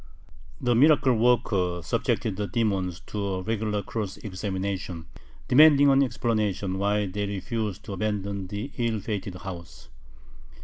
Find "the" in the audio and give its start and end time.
0.59-0.73, 2.35-2.47, 8.47-8.71